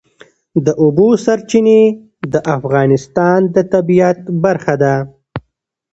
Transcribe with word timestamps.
د 0.65 0.67
اوبو 0.83 1.07
سرچینې 1.25 1.81
د 2.33 2.35
افغانستان 2.57 3.39
د 3.55 3.57
طبیعت 3.73 4.19
برخه 4.43 4.75
ده. 4.83 4.95